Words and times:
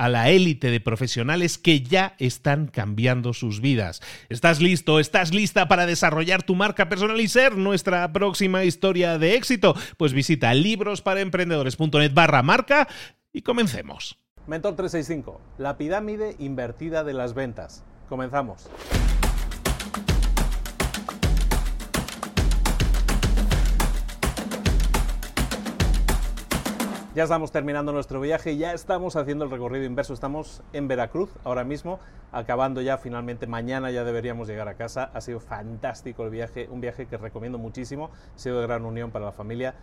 a 0.00 0.08
la 0.08 0.30
élite 0.30 0.70
de 0.70 0.80
profesionales 0.80 1.58
que 1.58 1.82
ya 1.82 2.14
están 2.18 2.68
cambiando 2.68 3.34
sus 3.34 3.60
vidas. 3.60 4.00
¿Estás 4.30 4.62
listo? 4.62 4.98
¿Estás 4.98 5.34
lista 5.34 5.68
para 5.68 5.84
desarrollar 5.84 6.42
tu 6.42 6.54
marca 6.54 6.88
personal 6.88 7.20
y 7.20 7.28
ser 7.28 7.58
nuestra 7.58 8.10
próxima 8.10 8.64
historia 8.64 9.18
de 9.18 9.34
éxito? 9.34 9.74
Pues 9.98 10.14
visita 10.14 10.54
librosparaemprendedores.net 10.54 12.14
barra 12.14 12.42
marca 12.42 12.88
y 13.30 13.42
comencemos. 13.42 14.18
Mentor 14.46 14.74
365, 14.74 15.38
la 15.58 15.76
pirámide 15.76 16.34
invertida 16.38 17.04
de 17.04 17.12
las 17.12 17.34
ventas. 17.34 17.84
Comenzamos. 18.08 18.70
Ya 27.20 27.24
estamos 27.24 27.52
terminando 27.52 27.92
nuestro 27.92 28.18
viaje, 28.18 28.56
ya 28.56 28.72
estamos 28.72 29.14
haciendo 29.14 29.44
el 29.44 29.50
recorrido 29.50 29.84
inverso, 29.84 30.14
estamos 30.14 30.62
en 30.72 30.88
Veracruz 30.88 31.28
ahora 31.44 31.64
mismo, 31.64 32.00
acabando 32.32 32.80
ya 32.80 32.96
finalmente, 32.96 33.46
mañana 33.46 33.90
ya 33.90 34.04
deberíamos 34.04 34.48
llegar 34.48 34.68
a 34.68 34.74
casa, 34.74 35.10
ha 35.12 35.20
sido 35.20 35.38
fantástico 35.38 36.24
el 36.24 36.30
viaje, 36.30 36.66
un 36.70 36.80
viaje 36.80 37.04
que 37.04 37.18
recomiendo 37.18 37.58
muchísimo, 37.58 38.08
ha 38.34 38.38
sido 38.38 38.58
de 38.58 38.66
gran 38.66 38.86
unión 38.86 39.10
para 39.10 39.26
la 39.26 39.32
familia. 39.32 39.74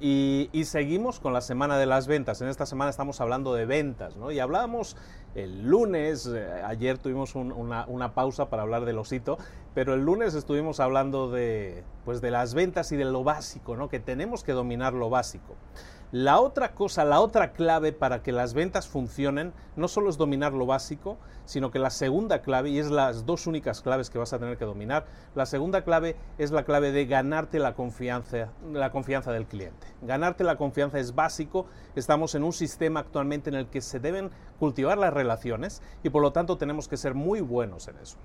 Y, 0.00 0.50
seguimos 0.64 1.20
con 1.20 1.32
la 1.32 1.42
semana 1.42 1.78
de 1.78 1.86
las 1.86 2.08
ventas. 2.08 2.40
En 2.40 2.48
esta 2.48 2.66
semana 2.66 2.90
estamos 2.90 3.20
hablando 3.20 3.54
de 3.54 3.66
ventas, 3.66 4.16
¿no? 4.16 4.32
Y 4.32 4.40
hablábamos 4.40 4.96
el 5.34 5.62
lunes, 5.62 6.26
eh, 6.26 6.62
ayer 6.64 6.98
tuvimos 6.98 7.34
una, 7.34 8.14
pausa 8.14 8.50
para 8.50 8.62
hablar 8.62 8.84
del 8.84 8.98
osito, 8.98 9.38
pero 9.74 9.94
el 9.94 10.04
lunes 10.04 10.34
estuvimos 10.34 10.80
hablando 10.80 11.30
de, 11.30 11.84
pues 12.04 12.20
de 12.20 12.30
las 12.30 12.54
ventas 12.54 12.90
y 12.92 12.96
de 12.96 13.04
lo 13.04 13.22
básico, 13.22 13.76
¿no? 13.76 13.88
Que 13.88 14.00
tenemos 14.00 14.42
que 14.42 14.52
dominar 14.52 14.92
lo 14.92 15.10
básico. 15.10 15.54
La 16.12 16.40
otra 16.40 16.74
cosa, 16.74 17.04
la 17.04 17.20
otra 17.20 17.52
clave 17.52 17.92
para 17.92 18.20
que 18.20 18.32
las 18.32 18.52
ventas 18.52 18.88
funcionen, 18.88 19.52
no 19.76 19.86
solo 19.86 20.10
es 20.10 20.16
dominar 20.16 20.52
lo 20.52 20.66
básico, 20.66 21.18
sino 21.44 21.70
que 21.70 21.78
la 21.78 21.90
segunda 21.90 22.42
clave, 22.42 22.70
y 22.70 22.80
es 22.80 22.90
las 22.90 23.26
dos 23.26 23.46
únicas 23.46 23.80
claves 23.80 24.10
que 24.10 24.18
vas 24.18 24.32
a 24.32 24.40
tener 24.40 24.56
que 24.58 24.64
dominar, 24.64 25.06
la 25.36 25.46
segunda 25.46 25.84
clave 25.84 26.16
es 26.36 26.50
la 26.50 26.64
clave 26.64 26.90
de 26.90 27.06
ganarte 27.06 27.60
la 27.60 27.74
confianza, 27.74 28.48
la 28.72 28.90
confianza 28.90 29.30
del 29.30 29.46
cliente. 29.46 29.86
Ganarte 30.02 30.42
la 30.42 30.56
confianza 30.56 30.98
es 30.98 31.14
básico, 31.14 31.66
estamos 31.94 32.34
en 32.34 32.42
un 32.42 32.52
sistema 32.52 32.98
actualmente 32.98 33.48
en 33.48 33.54
el 33.54 33.68
que 33.68 33.80
se 33.80 34.00
deben 34.00 34.32
cultivar 34.58 34.98
las 34.98 35.14
relaciones 35.20 35.82
y 36.02 36.10
por 36.10 36.22
lo 36.22 36.32
tanto 36.32 36.56
tenemos 36.56 36.88
que 36.88 36.96
ser 36.96 37.14
muy 37.14 37.40
buenos 37.40 37.88
en 37.88 37.98
eso. 37.98 38.16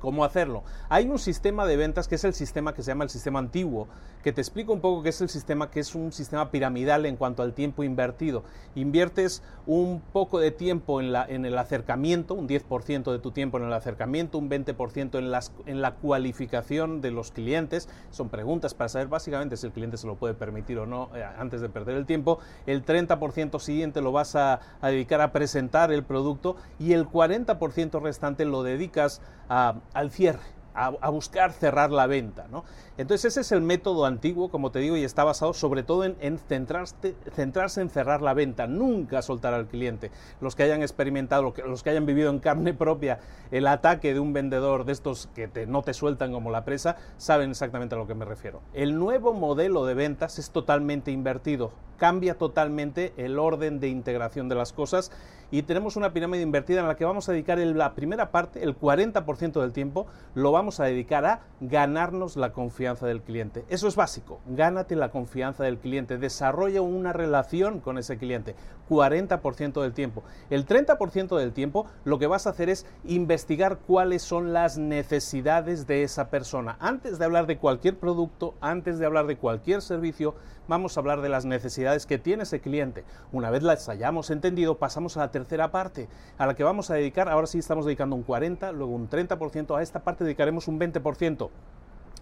¿Cómo 0.00 0.24
hacerlo? 0.24 0.62
Hay 0.90 1.08
un 1.08 1.18
sistema 1.18 1.66
de 1.66 1.76
ventas 1.76 2.06
que 2.06 2.16
es 2.16 2.24
el 2.24 2.34
sistema 2.34 2.74
que 2.74 2.82
se 2.82 2.88
llama 2.90 3.04
el 3.04 3.10
sistema 3.10 3.38
antiguo, 3.38 3.88
que 4.22 4.32
te 4.32 4.42
explico 4.42 4.74
un 4.74 4.80
poco 4.80 5.02
qué 5.02 5.08
es 5.08 5.20
el 5.22 5.30
sistema, 5.30 5.70
que 5.70 5.80
es 5.80 5.94
un 5.94 6.12
sistema 6.12 6.50
piramidal 6.50 7.06
en 7.06 7.16
cuanto 7.16 7.42
al 7.42 7.54
tiempo 7.54 7.82
invertido. 7.82 8.44
Inviertes 8.74 9.42
un 9.66 10.02
poco 10.12 10.38
de 10.38 10.50
tiempo 10.50 11.00
en, 11.00 11.46
el 11.46 11.58
acercamiento, 11.58 12.34
un 12.34 12.46
10% 12.46 13.10
de 13.10 13.18
tu 13.20 13.30
tiempo 13.30 13.56
en 13.56 13.64
el 13.64 13.72
acercamiento, 13.72 14.36
un 14.36 14.50
20% 14.50 15.18
en, 15.18 15.30
las, 15.30 15.52
en 15.64 15.80
la 15.80 15.94
cualificación 15.94 17.00
de 17.00 17.10
los 17.10 17.30
clientes. 17.30 17.88
Son 18.10 18.28
preguntas 18.28 18.74
para 18.74 18.88
saber 18.88 19.08
básicamente 19.08 19.56
si 19.56 19.66
el 19.66 19.72
cliente 19.72 19.96
se 19.96 20.06
lo 20.06 20.16
puede 20.16 20.34
permitir 20.34 20.78
o 20.78 20.86
no 20.86 21.08
eh, 21.14 21.24
antes 21.38 21.62
de 21.62 21.70
perder 21.70 21.96
el 21.96 22.04
tiempo. 22.04 22.38
El 22.66 22.84
30% 22.84 23.58
siguiente 23.60 24.02
lo 24.02 24.12
vas 24.12 24.36
a 24.36 24.60
dedicar 24.82 25.22
a 25.22 25.32
presentar 25.32 25.90
el 25.90 26.04
producto 26.04 26.56
y 26.78 26.92
el 26.92 27.08
40% 27.08 28.02
restante 28.02 28.44
lo 28.44 28.62
dedicas 28.62 29.22
a 29.48 29.76
al 29.94 30.10
cierre 30.10 30.56
a, 30.76 31.10
buscar 31.10 31.52
cerrar 31.52 31.90
la 31.90 32.06
venta. 32.06 32.46
¿no? 32.50 32.64
Entonces 32.98 33.32
ese 33.32 33.40
es 33.40 33.52
el 33.52 33.62
método 33.62 34.04
antiguo, 34.04 34.50
como 34.50 34.70
te 34.70 34.78
digo, 34.78 34.96
y 34.96 35.04
está 35.04 35.24
basado 35.24 35.54
sobre 35.54 35.82
todo 35.82 36.04
en, 36.04 36.38
centrarse 36.38 37.80
en 37.80 37.90
cerrar 37.90 38.22
la 38.22 38.34
venta, 38.34 38.66
nunca 38.66 39.22
soltar 39.22 39.54
al 39.54 39.66
cliente. 39.66 40.10
Los 40.40 40.54
que 40.54 40.62
hayan 40.62 40.82
experimentado, 40.82 41.54
los 41.66 41.82
que 41.82 41.90
hayan 41.90 42.06
vivido 42.06 42.30
en 42.30 42.38
carne 42.38 42.74
propia 42.74 43.20
el 43.50 43.66
ataque 43.66 44.12
de 44.12 44.20
un 44.20 44.32
vendedor 44.32 44.84
de 44.84 44.92
estos 44.92 45.28
que 45.34 45.66
no 45.66 45.82
te 45.82 45.94
sueltan 45.94 46.32
como 46.32 46.50
la 46.50 46.64
presa, 46.64 46.96
saben 47.16 47.50
exactamente 47.50 47.94
a 47.94 47.98
lo 47.98 48.06
que 48.06 48.14
me 48.14 48.24
refiero. 48.24 48.60
El 48.74 48.98
nuevo 48.98 49.32
modelo 49.32 49.86
de 49.86 49.94
ventas 49.94 50.38
es 50.38 50.50
totalmente 50.50 51.10
invertido, 51.10 51.72
cambia 51.96 52.36
totalmente 52.36 53.12
el 53.16 53.38
orden 53.38 53.80
de 53.80 53.88
integración 53.88 54.48
de 54.48 54.54
las 54.54 54.72
cosas 54.72 55.10
y 55.50 55.62
tenemos 55.62 55.94
una 55.96 56.12
pirámide 56.12 56.42
invertida 56.42 56.80
en 56.80 56.88
la 56.88 56.96
que 56.96 57.04
vamos 57.04 57.28
a 57.28 57.32
dedicar 57.32 57.58
la 57.58 57.94
primera 57.94 58.32
parte, 58.32 58.64
el 58.64 58.76
40% 58.78 59.60
del 59.60 59.72
tiempo, 59.72 60.06
lo 60.34 60.50
vamos 60.50 60.80
a 60.80 60.84
dedicar 60.84 61.24
a 61.24 61.40
ganarnos 61.60 62.36
la 62.36 62.52
confianza 62.52 63.06
del 63.06 63.22
cliente. 63.22 63.64
Eso 63.68 63.86
es 63.86 63.94
básico, 63.94 64.40
gánate 64.46 64.96
la 64.96 65.10
confianza 65.10 65.62
del 65.62 65.78
cliente, 65.78 66.18
desarrolla 66.18 66.82
una 66.82 67.12
relación 67.12 67.80
con 67.80 67.96
ese 67.96 68.18
cliente, 68.18 68.56
40% 68.90 69.82
del 69.82 69.92
tiempo. 69.92 70.24
El 70.50 70.66
30% 70.66 71.36
del 71.36 71.52
tiempo 71.52 71.86
lo 72.04 72.18
que 72.18 72.26
vas 72.26 72.46
a 72.46 72.50
hacer 72.50 72.68
es 72.68 72.84
investigar 73.04 73.78
cuáles 73.86 74.22
son 74.22 74.52
las 74.52 74.78
necesidades 74.78 75.86
de 75.86 76.02
esa 76.02 76.28
persona. 76.28 76.76
Antes 76.80 77.18
de 77.18 77.24
hablar 77.24 77.46
de 77.46 77.58
cualquier 77.58 77.96
producto, 77.98 78.54
antes 78.60 78.98
de 78.98 79.06
hablar 79.06 79.26
de 79.26 79.36
cualquier 79.36 79.80
servicio, 79.80 80.34
vamos 80.66 80.96
a 80.96 81.00
hablar 81.00 81.20
de 81.20 81.28
las 81.28 81.44
necesidades 81.44 81.85
que 82.06 82.18
tiene 82.18 82.42
ese 82.42 82.60
cliente. 82.60 83.04
Una 83.32 83.50
vez 83.50 83.62
las 83.62 83.88
hayamos 83.88 84.30
entendido, 84.30 84.78
pasamos 84.78 85.16
a 85.16 85.20
la 85.20 85.30
tercera 85.30 85.70
parte, 85.70 86.08
a 86.36 86.46
la 86.46 86.54
que 86.54 86.64
vamos 86.64 86.90
a 86.90 86.94
dedicar, 86.94 87.28
ahora 87.28 87.46
sí 87.46 87.58
estamos 87.58 87.86
dedicando 87.86 88.16
un 88.16 88.24
40, 88.24 88.72
luego 88.72 88.92
un 88.92 89.08
30%, 89.08 89.78
a 89.78 89.82
esta 89.82 90.00
parte 90.00 90.24
dedicaremos 90.24 90.68
un 90.68 90.80
20%. 90.80 91.48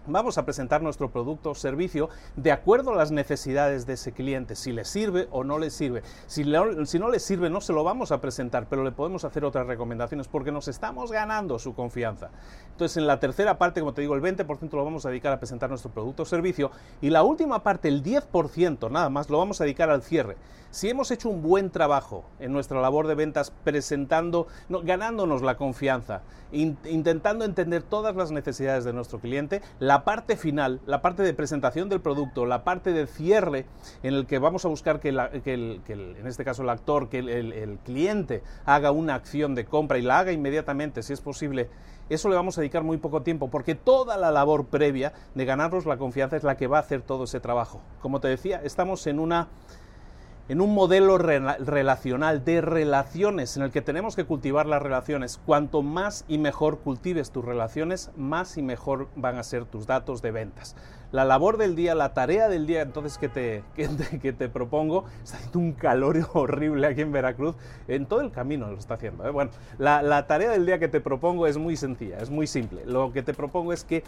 Vamos 0.07 0.37
a 0.37 0.45
presentar 0.45 0.83
nuestro 0.83 1.09
producto 1.09 1.49
o 1.49 1.55
servicio 1.55 2.09
de 2.35 2.51
acuerdo 2.51 2.91
a 2.91 2.95
las 2.95 3.11
necesidades 3.11 3.87
de 3.87 3.93
ese 3.93 4.11
cliente, 4.11 4.55
si 4.55 4.71
le 4.71 4.85
sirve 4.85 5.27
o 5.31 5.43
no 5.43 5.57
le 5.57 5.71
sirve. 5.71 6.03
Si, 6.27 6.43
no 6.43 7.09
le 7.09 7.19
sirve, 7.19 7.49
no 7.49 7.59
se 7.59 7.73
lo 7.73 7.83
vamos 7.83 8.11
a 8.11 8.21
presentar, 8.21 8.67
pero 8.69 8.83
le 8.83 8.91
podemos 8.91 9.25
hacer 9.25 9.43
otras 9.43 9.65
recomendaciones 9.65 10.27
porque 10.27 10.51
nos 10.51 10.67
estamos 10.67 11.11
ganando 11.11 11.57
su 11.57 11.73
confianza. 11.73 12.29
Entonces, 12.69 12.97
en 12.97 13.07
la 13.07 13.19
tercera 13.19 13.57
parte, 13.57 13.79
como 13.79 13.93
te 13.95 14.01
digo, 14.01 14.13
el 14.13 14.21
20% 14.21 14.71
lo 14.73 14.85
vamos 14.85 15.07
a 15.07 15.09
dedicar 15.09 15.33
a 15.33 15.39
presentar 15.39 15.69
nuestro 15.69 15.89
producto 15.89 16.21
o 16.21 16.25
servicio 16.25 16.69
y 17.01 17.09
la 17.09 17.23
última 17.23 17.63
parte, 17.63 17.87
el 17.87 18.03
10% 18.03 18.91
nada 18.91 19.09
más, 19.09 19.31
lo 19.31 19.39
vamos 19.39 19.59
a 19.59 19.63
dedicar 19.63 19.89
al 19.89 20.03
cierre. 20.03 20.37
Si 20.69 20.89
hemos 20.89 21.09
hecho 21.09 21.29
un 21.29 21.41
buen 21.41 21.69
trabajo 21.69 22.25
en 22.37 22.51
nuestra 22.51 22.81
labor 22.81 23.07
de 23.07 23.15
ventas 23.15 23.49
presentando, 23.63 24.47
ganándonos 24.67 25.41
la 25.41 25.55
confianza, 25.55 26.21
intentando 26.51 27.45
entender 27.45 27.81
todas 27.81 28.13
las 28.17 28.31
necesidades 28.31 28.83
de 28.83 28.91
nuestro 28.91 29.19
cliente, 29.19 29.61
la 29.79 29.94
la 29.95 30.03
parte 30.03 30.35
final, 30.35 30.81
la 30.85 31.01
parte 31.01 31.23
de 31.23 31.33
presentación 31.33 31.87
del 31.87 32.01
producto, 32.01 32.45
la 32.45 32.65
parte 32.65 32.91
de 32.91 33.07
cierre, 33.07 33.65
en 34.03 34.13
el 34.13 34.25
que 34.25 34.39
vamos 34.39 34.65
a 34.65 34.67
buscar 34.67 34.99
que, 34.99 35.07
en 35.07 36.27
este 36.27 36.43
caso 36.43 36.63
el 36.63 36.69
actor, 36.69 37.07
que 37.07 37.19
el 37.19 37.79
cliente 37.85 38.43
haga 38.65 38.91
una 38.91 39.15
acción 39.15 39.55
de 39.55 39.63
compra 39.63 39.97
y 39.97 40.01
la 40.01 40.19
haga 40.19 40.33
inmediatamente, 40.33 41.01
si 41.01 41.13
es 41.13 41.21
posible, 41.21 41.69
eso 42.09 42.27
le 42.27 42.35
vamos 42.35 42.57
a 42.57 42.61
dedicar 42.61 42.83
muy 42.83 42.97
poco 42.97 43.21
tiempo, 43.21 43.49
porque 43.49 43.73
toda 43.73 44.17
la 44.17 44.31
labor 44.31 44.65
previa 44.65 45.13
de 45.33 45.45
ganarnos 45.45 45.85
la 45.85 45.95
confianza 45.95 46.35
es 46.35 46.43
la 46.43 46.57
que 46.57 46.67
va 46.67 46.79
a 46.79 46.81
hacer 46.81 47.01
todo 47.01 47.23
ese 47.23 47.39
trabajo. 47.39 47.79
Como 48.01 48.19
te 48.19 48.27
decía, 48.27 48.59
estamos 48.65 49.07
en 49.07 49.17
una 49.17 49.47
en 50.47 50.61
un 50.61 50.73
modelo 50.73 51.17
relacional 51.17 52.45
de 52.45 52.61
relaciones 52.61 53.57
en 53.57 53.63
el 53.63 53.71
que 53.71 53.81
tenemos 53.81 54.15
que 54.15 54.25
cultivar 54.25 54.67
las 54.67 54.81
relaciones. 54.81 55.39
Cuanto 55.45 55.81
más 55.81 56.23
y 56.27 56.37
mejor 56.37 56.79
cultives 56.79 57.31
tus 57.31 57.43
relaciones, 57.43 58.11
más 58.15 58.57
y 58.57 58.61
mejor 58.61 59.07
van 59.15 59.37
a 59.37 59.43
ser 59.43 59.65
tus 59.65 59.87
datos 59.87 60.21
de 60.21 60.31
ventas. 60.31 60.75
La 61.11 61.25
labor 61.25 61.57
del 61.57 61.75
día, 61.75 61.95
la 61.95 62.13
tarea 62.13 62.49
del 62.49 62.67
día 62.67 62.81
entonces 62.81 63.17
que 63.17 63.29
te, 63.29 63.63
que 63.75 64.33
te, 64.33 64.49
propongo, 64.49 65.05
está 65.23 65.37
haciendo 65.37 65.59
un 65.59 65.73
calor 65.73 66.17
horrible 66.33 66.87
aquí 66.87 67.01
en 67.01 67.11
Veracruz, 67.11 67.55
en 67.87 68.05
todo 68.05 68.21
el 68.21 68.31
camino 68.31 68.69
lo 68.69 68.77
está 68.77 68.95
haciendo. 68.95 69.25
¿eh? 69.27 69.31
Bueno, 69.31 69.51
la, 69.77 70.01
la 70.01 70.27
tarea 70.27 70.49
del 70.49 70.65
día 70.65 70.79
que 70.79 70.87
te 70.87 71.01
propongo 71.01 71.47
es 71.47 71.57
muy 71.57 71.75
sencilla, 71.75 72.17
es 72.19 72.29
muy 72.29 72.47
simple. 72.47 72.85
Lo 72.85 73.11
que 73.11 73.23
te 73.23 73.33
propongo 73.33 73.73
es 73.73 73.83
que 73.83 74.03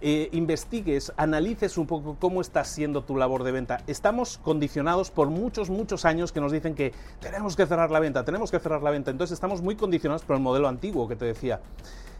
eh, 0.00 0.28
investigues, 0.30 1.12
analices 1.16 1.76
un 1.76 1.88
poco 1.88 2.16
cómo 2.20 2.40
está 2.40 2.62
siendo 2.64 3.02
tu 3.02 3.16
labor 3.16 3.42
de 3.42 3.50
venta. 3.50 3.80
Estamos 3.88 4.38
condicionados 4.38 5.10
por 5.10 5.28
muchos, 5.28 5.70
muchos 5.70 6.04
años 6.04 6.30
que 6.30 6.40
nos 6.40 6.52
dicen 6.52 6.76
que 6.76 6.92
tenemos 7.20 7.56
que 7.56 7.66
cerrar 7.66 7.90
la 7.90 7.98
venta, 7.98 8.24
tenemos 8.24 8.52
que 8.52 8.60
cerrar 8.60 8.82
la 8.82 8.90
venta. 8.90 9.10
Entonces 9.10 9.34
estamos 9.34 9.60
muy 9.60 9.74
condicionados 9.74 10.22
por 10.22 10.36
el 10.36 10.42
modelo 10.42 10.68
antiguo 10.68 11.08
que 11.08 11.16
te 11.16 11.24
decía. 11.24 11.60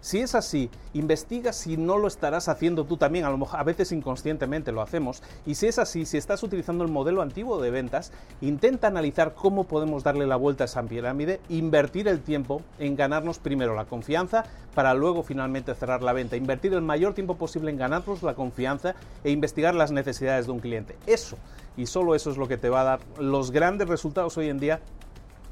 Si 0.00 0.20
es 0.20 0.36
así, 0.36 0.70
investiga 0.94 1.52
si 1.52 1.76
no 1.76 1.98
lo 1.98 2.06
estarás 2.06 2.48
haciendo 2.48 2.84
tú 2.84 2.96
también, 2.96 3.24
a 3.24 3.30
lo 3.30 3.38
mejor 3.38 3.58
a 3.58 3.64
veces 3.64 3.90
inconscientemente 3.90 4.70
lo 4.70 4.80
hacemos, 4.80 5.22
y 5.44 5.56
si 5.56 5.66
es 5.66 5.78
así, 5.78 6.06
si 6.06 6.16
estás 6.16 6.42
utilizando 6.44 6.84
el 6.84 6.90
modelo 6.90 7.20
antiguo 7.20 7.60
de 7.60 7.70
ventas, 7.70 8.12
intenta 8.40 8.86
analizar 8.86 9.34
cómo 9.34 9.64
podemos 9.64 10.04
darle 10.04 10.26
la 10.26 10.36
vuelta 10.36 10.64
a 10.64 10.66
esa 10.66 10.84
pirámide, 10.84 11.40
invertir 11.48 12.06
el 12.06 12.20
tiempo 12.20 12.62
en 12.78 12.94
ganarnos 12.94 13.40
primero 13.40 13.74
la 13.74 13.86
confianza 13.86 14.44
para 14.74 14.94
luego 14.94 15.24
finalmente 15.24 15.74
cerrar 15.74 16.02
la 16.02 16.12
venta, 16.12 16.36
invertir 16.36 16.74
el 16.74 16.82
mayor 16.82 17.14
tiempo 17.14 17.36
posible 17.36 17.70
en 17.70 17.76
ganarnos 17.76 18.22
la 18.22 18.34
confianza 18.34 18.94
e 19.24 19.30
investigar 19.30 19.74
las 19.74 19.90
necesidades 19.90 20.46
de 20.46 20.52
un 20.52 20.60
cliente. 20.60 20.96
Eso, 21.06 21.36
y 21.76 21.86
solo 21.86 22.14
eso 22.14 22.30
es 22.30 22.36
lo 22.36 22.46
que 22.46 22.56
te 22.56 22.68
va 22.68 22.82
a 22.82 22.84
dar 22.84 23.00
los 23.18 23.50
grandes 23.50 23.88
resultados 23.88 24.36
hoy 24.38 24.48
en 24.48 24.60
día 24.60 24.80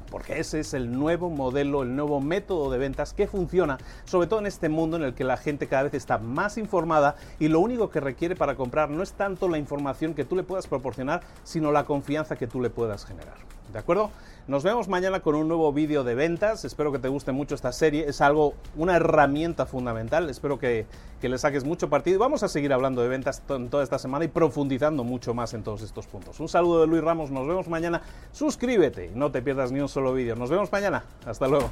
porque 0.09 0.39
ese 0.39 0.59
es 0.59 0.73
el 0.73 0.91
nuevo 0.91 1.29
modelo, 1.29 1.83
el 1.83 1.95
nuevo 1.95 2.19
método 2.21 2.71
de 2.71 2.77
ventas 2.77 3.13
que 3.13 3.27
funciona, 3.27 3.77
sobre 4.05 4.27
todo 4.27 4.39
en 4.39 4.47
este 4.47 4.69
mundo 4.69 4.97
en 4.97 5.03
el 5.03 5.13
que 5.13 5.23
la 5.23 5.37
gente 5.37 5.67
cada 5.67 5.83
vez 5.83 5.93
está 5.93 6.17
más 6.17 6.57
informada 6.57 7.15
y 7.39 7.47
lo 7.47 7.59
único 7.59 7.89
que 7.89 7.99
requiere 7.99 8.35
para 8.35 8.55
comprar 8.55 8.89
no 8.89 9.03
es 9.03 9.13
tanto 9.13 9.47
la 9.47 9.57
información 9.57 10.13
que 10.13 10.25
tú 10.25 10.35
le 10.35 10.43
puedas 10.43 10.67
proporcionar, 10.67 11.21
sino 11.43 11.71
la 11.71 11.85
confianza 11.85 12.35
que 12.35 12.47
tú 12.47 12.61
le 12.61 12.69
puedas 12.69 13.05
generar. 13.05 13.35
¿De 13.71 13.79
acuerdo? 13.79 14.11
Nos 14.47 14.63
vemos 14.63 14.87
mañana 14.87 15.19
con 15.19 15.35
un 15.35 15.49
nuevo 15.49 15.73
vídeo 15.73 16.05
de 16.05 16.15
ventas. 16.15 16.63
Espero 16.63 16.93
que 16.93 16.99
te 16.99 17.09
guste 17.09 17.33
mucho 17.33 17.53
esta 17.53 17.73
serie. 17.73 18.07
Es 18.07 18.21
algo, 18.21 18.53
una 18.77 18.95
herramienta 18.95 19.65
fundamental. 19.65 20.29
Espero 20.29 20.57
que, 20.57 20.85
que 21.19 21.27
le 21.27 21.37
saques 21.37 21.65
mucho 21.65 21.89
partido. 21.89 22.17
Vamos 22.17 22.43
a 22.43 22.47
seguir 22.47 22.71
hablando 22.71 23.01
de 23.01 23.09
ventas 23.09 23.43
toda 23.45 23.83
esta 23.83 23.99
semana 23.99 24.23
y 24.23 24.29
profundizando 24.29 25.03
mucho 25.03 25.33
más 25.33 25.53
en 25.53 25.63
todos 25.63 25.81
estos 25.81 26.07
puntos. 26.07 26.39
Un 26.39 26.47
saludo 26.47 26.79
de 26.79 26.87
Luis 26.87 27.03
Ramos. 27.03 27.29
Nos 27.29 27.45
vemos 27.45 27.67
mañana. 27.67 28.01
Suscríbete 28.31 29.07
y 29.07 29.17
no 29.17 29.31
te 29.31 29.41
pierdas 29.41 29.73
ni 29.73 29.81
un 29.81 29.89
solo 29.97 30.13
vídeo. 30.13 30.35
Nos 30.35 30.51
vemos 30.51 30.71
mañana. 30.71 31.03
Hasta 31.25 31.47
luego. 31.47 31.71